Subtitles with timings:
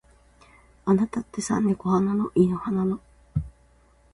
[0.85, 2.31] あなたってさ、猫派なの。
[2.33, 2.99] 犬派なの。